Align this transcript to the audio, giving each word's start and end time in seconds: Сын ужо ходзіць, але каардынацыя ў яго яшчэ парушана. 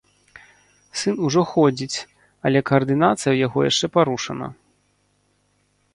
Сын 1.01 1.15
ужо 1.27 1.41
ходзіць, 1.51 1.97
але 2.51 2.59
каардынацыя 2.71 3.19
ў 3.33 3.37
яго 3.45 3.59
яшчэ 3.69 3.87
парушана. 3.99 4.47